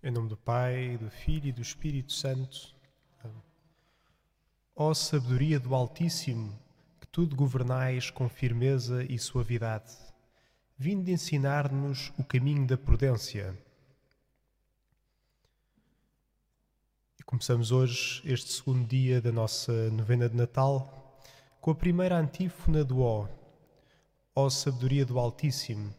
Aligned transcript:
Em 0.00 0.12
nome 0.12 0.28
do 0.28 0.36
Pai, 0.36 0.96
do 0.96 1.10
Filho 1.10 1.48
e 1.48 1.52
do 1.52 1.60
Espírito 1.60 2.12
Santo. 2.12 2.72
Ó 4.76 4.94
sabedoria 4.94 5.58
do 5.58 5.74
Altíssimo, 5.74 6.56
que 7.00 7.06
tudo 7.08 7.34
governais 7.34 8.08
com 8.08 8.28
firmeza 8.28 9.02
e 9.02 9.18
suavidade, 9.18 9.92
vindo 10.76 11.08
ensinar-nos 11.08 12.12
o 12.16 12.22
caminho 12.22 12.64
da 12.64 12.78
prudência. 12.78 13.58
E 17.18 17.24
começamos 17.24 17.72
hoje 17.72 18.22
este 18.24 18.52
segundo 18.52 18.86
dia 18.86 19.20
da 19.20 19.32
nossa 19.32 19.90
novena 19.90 20.28
de 20.28 20.36
Natal 20.36 21.20
com 21.60 21.72
a 21.72 21.74
primeira 21.74 22.16
antífona 22.16 22.84
do 22.84 23.00
Ó. 23.00 23.26
Ó 24.32 24.48
sabedoria 24.48 25.04
do 25.04 25.18
Altíssimo 25.18 25.92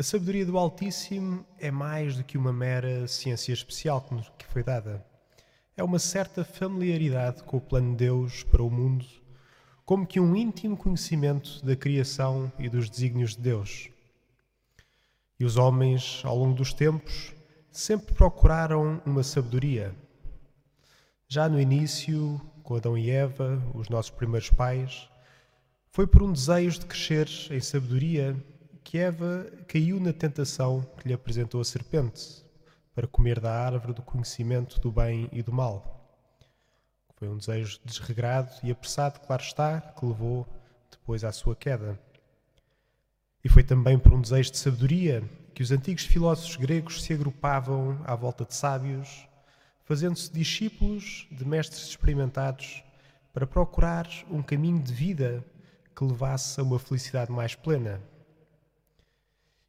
a 0.00 0.02
sabedoria 0.04 0.46
do 0.46 0.56
Altíssimo 0.56 1.44
é 1.58 1.72
mais 1.72 2.16
do 2.16 2.22
que 2.22 2.38
uma 2.38 2.52
mera 2.52 3.08
ciência 3.08 3.52
especial 3.52 4.00
que 4.00 4.14
nos 4.14 4.30
foi 4.48 4.62
dada. 4.62 5.04
É 5.76 5.82
uma 5.82 5.98
certa 5.98 6.44
familiaridade 6.44 7.42
com 7.42 7.56
o 7.56 7.60
plano 7.60 7.90
de 7.90 8.04
Deus 8.04 8.44
para 8.44 8.62
o 8.62 8.70
mundo, 8.70 9.04
como 9.84 10.06
que 10.06 10.20
um 10.20 10.36
íntimo 10.36 10.76
conhecimento 10.76 11.64
da 11.66 11.74
criação 11.74 12.52
e 12.60 12.68
dos 12.68 12.88
desígnios 12.88 13.34
de 13.34 13.42
Deus. 13.42 13.88
E 15.36 15.44
os 15.44 15.56
homens, 15.56 16.22
ao 16.24 16.38
longo 16.38 16.54
dos 16.54 16.72
tempos, 16.72 17.34
sempre 17.72 18.14
procuraram 18.14 19.02
uma 19.04 19.24
sabedoria. 19.24 19.92
Já 21.26 21.48
no 21.48 21.60
início, 21.60 22.40
com 22.62 22.76
Adão 22.76 22.96
e 22.96 23.10
Eva, 23.10 23.60
os 23.74 23.88
nossos 23.88 24.12
primeiros 24.12 24.48
pais, 24.48 25.08
foi 25.90 26.06
por 26.06 26.22
um 26.22 26.32
desejo 26.32 26.78
de 26.78 26.86
crescer 26.86 27.28
em 27.50 27.58
sabedoria 27.58 28.36
que 28.88 28.96
Eva 28.96 29.46
caiu 29.66 30.00
na 30.00 30.14
tentação 30.14 30.80
que 30.96 31.06
lhe 31.06 31.12
apresentou 31.12 31.60
a 31.60 31.64
serpente 31.64 32.42
para 32.94 33.06
comer 33.06 33.38
da 33.38 33.52
árvore 33.52 33.92
do 33.92 34.00
conhecimento 34.00 34.80
do 34.80 34.90
bem 34.90 35.28
e 35.30 35.42
do 35.42 35.52
mal. 35.52 36.10
Foi 37.16 37.28
um 37.28 37.36
desejo 37.36 37.78
desregrado 37.84 38.50
e 38.62 38.70
apressado, 38.70 39.20
claro 39.20 39.42
está, 39.42 39.78
que 39.82 40.06
levou 40.06 40.48
depois 40.90 41.22
à 41.22 41.30
sua 41.32 41.54
queda. 41.54 42.00
E 43.44 43.48
foi 43.50 43.62
também 43.62 43.98
por 43.98 44.14
um 44.14 44.22
desejo 44.22 44.52
de 44.52 44.56
sabedoria 44.56 45.22
que 45.54 45.62
os 45.62 45.70
antigos 45.70 46.04
filósofos 46.04 46.56
gregos 46.56 47.02
se 47.02 47.12
agrupavam 47.12 48.00
à 48.06 48.14
volta 48.14 48.46
de 48.46 48.54
sábios, 48.54 49.28
fazendo-se 49.84 50.32
discípulos 50.32 51.28
de 51.30 51.44
mestres 51.44 51.88
experimentados 51.88 52.82
para 53.34 53.46
procurar 53.46 54.08
um 54.30 54.42
caminho 54.42 54.82
de 54.82 54.94
vida 54.94 55.44
que 55.94 56.04
levasse 56.04 56.58
a 56.58 56.62
uma 56.62 56.78
felicidade 56.78 57.30
mais 57.30 57.54
plena. 57.54 58.00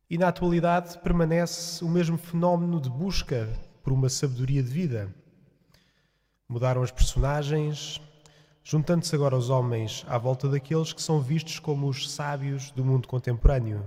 E 0.09 0.17
na 0.17 0.29
atualidade 0.29 0.97
permanece 0.97 1.83
o 1.85 1.87
mesmo 1.87 2.17
fenómeno 2.17 2.81
de 2.81 2.89
busca 2.89 3.47
por 3.83 3.93
uma 3.93 4.09
sabedoria 4.09 4.63
de 4.63 4.69
vida. 4.69 5.13
Mudaram 6.47 6.81
as 6.81 6.89
personagens, 6.89 8.01
juntando-se 8.63 9.13
agora 9.13 9.37
os 9.37 9.51
homens 9.51 10.03
à 10.07 10.17
volta 10.17 10.49
daqueles 10.49 10.93
que 10.93 11.01
são 11.01 11.21
vistos 11.21 11.59
como 11.59 11.87
os 11.87 12.09
sábios 12.09 12.71
do 12.71 12.83
mundo 12.83 13.07
contemporâneo. 13.07 13.85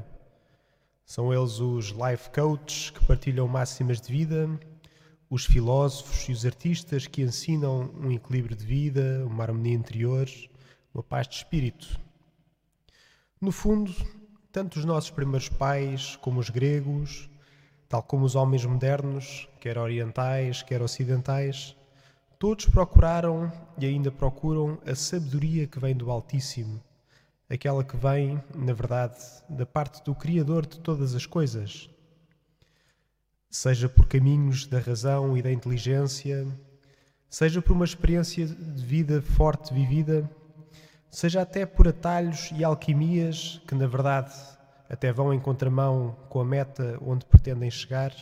São 1.05 1.35
eles 1.35 1.59
os 1.59 1.87
life 1.87 2.31
coaches 2.31 2.91
que 2.91 3.05
partilham 3.05 3.49
máximas 3.49 4.01
de 4.01 4.13
vida, 4.13 4.49
os 5.29 5.45
filósofos 5.45 6.29
e 6.29 6.33
os 6.33 6.47
artistas 6.47 7.09
que 7.09 7.23
ensinam 7.23 7.91
um 8.01 8.13
equilíbrio 8.13 8.55
de 8.57 8.65
vida, 8.65 9.27
uma 9.27 9.43
harmonia 9.43 9.75
interior, 9.75 10.29
uma 10.95 11.03
paz 11.03 11.27
de 11.27 11.35
espírito. 11.35 11.99
No 13.41 13.51
fundo, 13.51 13.93
tanto 14.53 14.79
os 14.79 14.85
nossos 14.85 15.11
primeiros 15.11 15.49
pais 15.49 16.17
como 16.17 16.39
os 16.39 16.51
gregos, 16.51 17.31
tal 17.89 18.03
como 18.03 18.27
os 18.27 18.35
homens 18.35 18.65
modernos, 18.67 19.49
quer 19.59 19.79
orientais, 19.79 20.63
quer 20.63 20.83
ocidentais, 20.83 21.75
todos 22.39 22.67
procuraram 22.67 23.51
e 23.79 23.87
ainda 23.87 24.11
procuram 24.11 24.79
a 24.87 24.95
sabedoria 24.95 25.67
que 25.67 25.81
vem 25.81 25.97
do 25.97 26.11
Altíssimo, 26.11 26.83
aquela 27.49 27.83
que 27.83 27.97
vem, 27.97 28.43
na 28.55 28.75
verdade, 28.75 29.17
da 29.49 29.65
parte 29.65 30.05
do 30.05 30.15
Criador 30.15 30.67
de 30.67 30.79
todas 30.81 31.15
as 31.15 31.25
coisas. 31.25 31.89
Seja 33.49 33.89
por 33.89 34.07
caminhos 34.07 34.67
da 34.67 34.79
razão 34.79 35.37
e 35.37 35.41
da 35.41 35.51
inteligência, 35.51 36.47
seja 37.29 37.63
por 37.63 37.73
uma 37.73 37.87
experiência 37.87 38.47
de 38.47 38.85
vida 38.85 39.23
forte 39.23 39.73
vivida, 39.73 40.29
seja 41.13 41.43
até 41.43 41.67
por 41.67 41.87
atalhos 41.87 42.51
e 42.57 42.65
alquimias 42.65 43.61
que, 43.69 43.75
na 43.75 43.87
verdade, 43.87 44.33
até 44.89 45.13
vão 45.13 45.33
em 45.33 45.39
contramão 45.39 46.17
com 46.31 46.41
a 46.41 46.45
meta 46.45 46.99
onde 47.03 47.27
pretendem 47.27 47.71
chegar, 47.71 48.15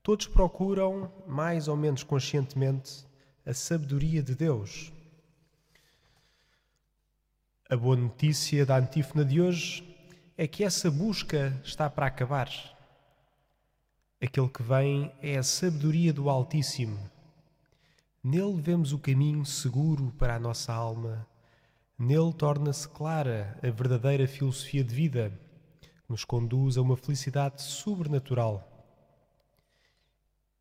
todos 0.00 0.28
procuram, 0.28 1.12
mais 1.26 1.66
ou 1.66 1.76
menos 1.76 2.04
conscientemente, 2.04 3.04
a 3.44 3.52
sabedoria 3.52 4.22
de 4.22 4.36
Deus. 4.36 4.92
A 7.68 7.76
boa 7.76 7.96
notícia 7.96 8.64
da 8.64 8.76
antífona 8.76 9.24
de 9.24 9.40
hoje 9.40 9.84
é 10.38 10.46
que 10.46 10.62
essa 10.62 10.90
busca 10.90 11.60
está 11.64 11.90
para 11.90 12.06
acabar. 12.06 12.48
Aquele 14.22 14.48
que 14.48 14.62
vem 14.62 15.12
é 15.20 15.38
a 15.38 15.42
sabedoria 15.42 16.12
do 16.12 16.30
Altíssimo. 16.30 17.10
Nele 18.22 18.60
vemos 18.60 18.92
o 18.92 18.98
caminho 18.98 19.44
seguro 19.44 20.12
para 20.16 20.36
a 20.36 20.38
nossa 20.38 20.72
alma 20.72 21.26
Nele 22.02 22.32
torna-se 22.32 22.88
clara 22.88 23.58
a 23.62 23.68
verdadeira 23.68 24.26
filosofia 24.26 24.82
de 24.82 24.94
vida, 24.94 25.38
que 25.82 26.08
nos 26.08 26.24
conduz 26.24 26.78
a 26.78 26.80
uma 26.80 26.96
felicidade 26.96 27.60
sobrenatural. 27.60 28.66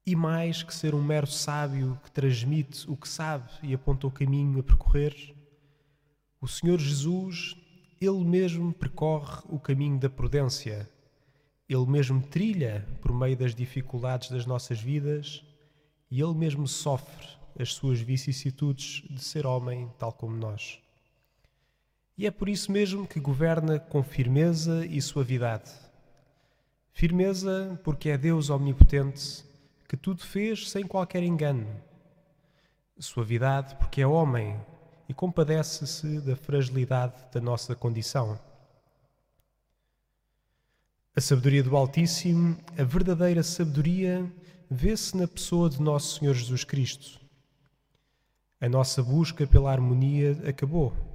E 0.06 0.18
mais 0.18 0.64
que 0.64 0.76
ser 0.76 0.94
um 0.94 1.02
mero 1.02 1.28
sábio 1.28 1.98
que 2.04 2.12
transmite 2.12 2.92
o 2.92 2.98
que 2.98 3.08
sabe 3.08 3.50
e 3.64 3.74
aponta 3.74 4.06
o 4.06 4.12
caminho 4.12 4.60
a 4.60 4.64
percorrer, 4.64 5.34
o 6.42 6.48
Senhor 6.48 6.78
Jesus, 6.78 7.56
Ele 8.02 8.26
mesmo 8.26 8.74
percorre 8.74 9.42
o 9.48 9.58
caminho 9.58 9.98
da 9.98 10.10
prudência. 10.10 10.90
Ele 11.70 11.86
mesmo 11.86 12.22
trilha 12.22 12.86
por 13.02 13.18
meio 13.18 13.38
das 13.38 13.56
dificuldades 13.56 14.30
das 14.30 14.46
nossas 14.46 14.82
vidas 14.82 15.42
e 16.12 16.20
Ele 16.22 16.34
mesmo 16.34 16.68
sofre 16.68 17.30
as 17.58 17.74
suas 17.74 18.02
vicissitudes 18.02 19.08
de 19.10 19.24
ser 19.24 19.46
homem, 19.46 19.90
tal 19.98 20.12
como 20.12 20.36
nós. 20.36 20.82
E 22.20 22.28
é 22.28 22.32
por 22.32 22.50
isso 22.50 22.70
mesmo 22.70 23.08
que 23.08 23.18
governa 23.18 23.80
com 23.80 24.04
firmeza 24.04 24.86
e 24.86 25.02
suavidade. 25.02 25.72
Firmeza, 26.92 27.80
porque 27.82 28.10
é 28.10 28.18
Deus 28.18 28.50
omnipotente 28.50 29.46
que 29.88 29.96
tudo 29.96 30.22
fez 30.22 30.70
sem 30.70 30.86
qualquer 30.86 31.24
engano. 31.24 31.66
Suavidade, 33.00 33.74
porque 33.78 34.02
é 34.02 34.06
homem 34.06 34.60
e 35.08 35.14
compadece-se 35.14 36.20
da 36.20 36.36
fragilidade 36.36 37.14
da 37.32 37.40
nossa 37.40 37.74
condição. 37.74 38.38
A 41.16 41.22
sabedoria 41.22 41.64
do 41.64 41.74
Altíssimo, 41.74 42.58
a 42.78 42.84
verdadeira 42.84 43.44
sabedoria, 43.44 44.30
vê-se 44.70 45.16
na 45.16 45.26
pessoa 45.26 45.70
de 45.70 45.82
Nosso 45.82 46.20
Senhor 46.20 46.34
Jesus 46.34 46.66
Cristo. 46.66 47.18
A 48.60 48.68
nossa 48.68 49.02
busca 49.02 49.48
pela 49.48 49.72
harmonia 49.72 50.38
acabou 50.46 51.09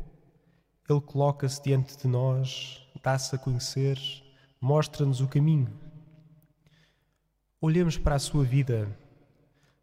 ele 0.89 1.01
coloca-se 1.01 1.63
diante 1.63 1.97
de 1.97 2.07
nós, 2.07 2.87
dá-se 3.03 3.35
a 3.35 3.39
conhecer, 3.39 3.99
mostra-nos 4.61 5.21
o 5.21 5.29
caminho. 5.29 5.73
Olhemos 7.61 7.97
para 7.97 8.17
a 8.17 8.19
sua 8.19 8.45
vida, 8.45 8.95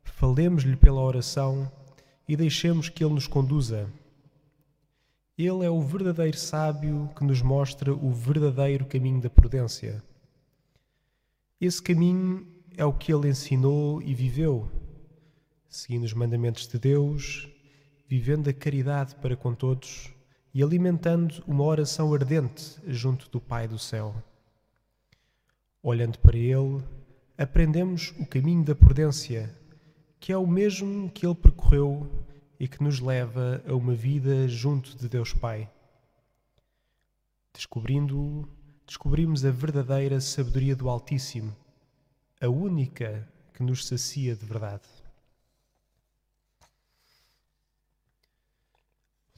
falemos-lhe 0.03 0.75
pela 0.75 1.01
oração 1.01 1.71
e 2.27 2.35
deixemos 2.35 2.87
que 2.87 3.03
ele 3.03 3.15
nos 3.15 3.25
conduza. 3.25 3.91
Ele 5.35 5.65
é 5.65 5.69
o 5.69 5.81
verdadeiro 5.81 6.37
sábio 6.37 7.09
que 7.15 7.23
nos 7.23 7.41
mostra 7.41 7.91
o 7.91 8.11
verdadeiro 8.11 8.85
caminho 8.85 9.19
da 9.19 9.29
prudência. 9.29 10.03
Esse 11.59 11.81
caminho 11.81 12.45
é 12.77 12.85
o 12.85 12.93
que 12.93 13.11
ele 13.11 13.29
ensinou 13.29 14.01
e 14.03 14.13
viveu, 14.13 14.69
seguindo 15.67 16.03
os 16.03 16.13
mandamentos 16.13 16.67
de 16.67 16.77
Deus, 16.77 17.49
vivendo 18.07 18.47
a 18.49 18.53
caridade 18.53 19.15
para 19.15 19.35
com 19.35 19.55
todos 19.55 20.13
e 20.53 20.61
alimentando 20.61 21.43
uma 21.47 21.63
oração 21.63 22.13
ardente 22.13 22.77
junto 22.85 23.29
do 23.29 23.39
Pai 23.39 23.67
do 23.67 23.79
céu. 23.79 24.13
Olhando 25.81 26.19
para 26.19 26.37
Ele, 26.37 26.83
aprendemos 27.37 28.13
o 28.19 28.25
caminho 28.25 28.63
da 28.63 28.75
prudência, 28.75 29.55
que 30.19 30.31
é 30.31 30.37
o 30.37 30.45
mesmo 30.45 31.09
que 31.09 31.25
Ele 31.25 31.35
percorreu 31.35 32.09
e 32.59 32.67
que 32.67 32.83
nos 32.83 32.99
leva 32.99 33.63
a 33.67 33.73
uma 33.73 33.95
vida 33.95 34.47
junto 34.47 34.95
de 34.97 35.09
Deus 35.09 35.33
Pai. 35.33 35.69
Descobrindo-o, 37.53 38.47
descobrimos 38.85 39.43
a 39.45 39.51
verdadeira 39.51 40.21
sabedoria 40.21 40.75
do 40.75 40.89
Altíssimo, 40.89 41.55
a 42.39 42.47
única 42.47 43.27
que 43.53 43.63
nos 43.63 43.87
sacia 43.87 44.35
de 44.35 44.45
verdade. 44.45 45.00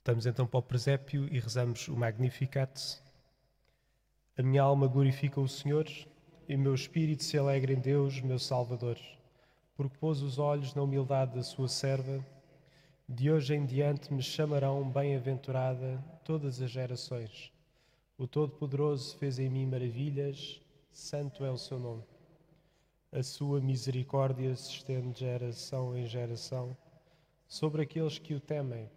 Voltamos 0.05 0.25
então 0.25 0.45
para 0.45 0.57
o 0.59 0.61
presépio 0.61 1.33
e 1.33 1.39
rezamos 1.39 1.87
o 1.87 1.95
Magnificat. 1.95 2.99
A 4.37 4.43
minha 4.43 4.61
alma 4.61 4.85
glorifica 4.85 5.39
o 5.39 5.47
Senhor 5.47 5.87
e 6.45 6.57
meu 6.57 6.75
espírito 6.75 7.23
se 7.23 7.37
alegra 7.37 7.71
em 7.71 7.79
Deus, 7.79 8.19
meu 8.19 8.37
Salvador, 8.37 8.99
porque 9.77 9.97
pôs 9.97 10.21
os 10.21 10.37
olhos 10.37 10.75
na 10.75 10.81
humildade 10.81 11.35
da 11.35 11.41
sua 11.41 11.69
serva. 11.69 12.21
De 13.07 13.31
hoje 13.31 13.55
em 13.55 13.65
diante 13.65 14.13
me 14.13 14.21
chamarão 14.21 14.91
bem-aventurada 14.91 16.03
todas 16.25 16.61
as 16.61 16.69
gerações. 16.69 17.53
O 18.17 18.27
Todo-Poderoso 18.27 19.15
fez 19.15 19.39
em 19.39 19.49
mim 19.49 19.65
maravilhas, 19.65 20.59
santo 20.91 21.45
é 21.45 21.49
o 21.49 21.57
seu 21.57 21.79
nome. 21.79 22.03
A 23.09 23.23
sua 23.23 23.61
misericórdia 23.61 24.53
se 24.57 24.69
estende 24.69 25.13
de 25.13 25.19
geração 25.19 25.97
em 25.97 26.05
geração 26.05 26.75
sobre 27.47 27.83
aqueles 27.83 28.19
que 28.19 28.33
o 28.33 28.41
temem. 28.41 28.91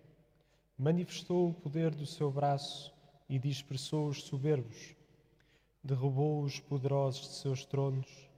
Manifestou 0.78 1.48
o 1.48 1.54
poder 1.54 1.94
do 1.94 2.04
seu 2.04 2.30
braço 2.30 2.92
e 3.30 3.38
dispersou 3.38 4.08
os 4.08 4.22
soberbos. 4.22 4.94
Derrubou 5.82 6.42
os 6.42 6.60
poderosos 6.60 7.22
de 7.22 7.34
seus 7.36 7.64
tronos 7.64 8.28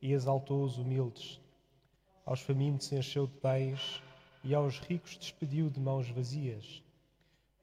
e 0.00 0.12
exaltou 0.12 0.62
os 0.62 0.78
humildes. 0.78 1.40
Aos 2.24 2.40
famintos 2.40 2.92
encheu 2.92 3.26
de 3.26 3.36
bens 3.42 4.00
e 4.44 4.54
aos 4.54 4.78
ricos 4.78 5.18
despediu 5.18 5.68
de 5.68 5.80
mãos 5.80 6.08
vazias. 6.08 6.84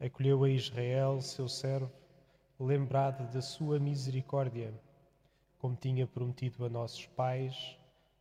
Acolheu 0.02 0.44
a 0.44 0.50
Israel, 0.50 1.22
seu 1.22 1.48
servo, 1.48 1.90
lembrado 2.60 3.32
da 3.32 3.42
sua 3.42 3.80
misericórdia, 3.80 4.74
como 5.60 5.78
tinha 5.78 6.06
prometido 6.06 6.66
a 6.66 6.70
nossos 6.70 7.06
pais, 7.06 7.78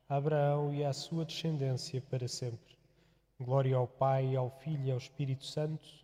a 0.08 0.14
Abraão 0.14 0.72
e 0.72 0.84
à 0.84 0.92
sua 0.92 1.24
descendência 1.24 2.00
para 2.02 2.28
sempre. 2.28 2.78
Glória 3.40 3.74
ao 3.74 3.88
Pai, 3.88 4.36
ao 4.36 4.48
Filho 4.48 4.84
e 4.86 4.90
ao 4.92 4.98
Espírito 4.98 5.44
Santo. 5.44 6.03